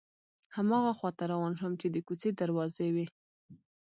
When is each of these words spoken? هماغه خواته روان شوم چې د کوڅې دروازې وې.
هماغه 0.55 0.91
خواته 0.97 1.23
روان 1.33 1.51
شوم 1.59 1.73
چې 1.81 1.87
د 1.89 1.97
کوڅې 2.07 2.29
دروازې 2.39 2.87
وې. 2.95 3.05